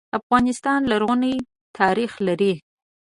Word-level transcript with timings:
افغانستان 0.19 0.79
لرغونی 0.91 1.33
ناریخ 1.79 2.11
لري. 2.27 2.53